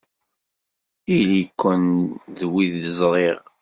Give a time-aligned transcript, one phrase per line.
[1.17, 1.83] Ili-ken
[2.37, 3.39] d wid ẓriɣ!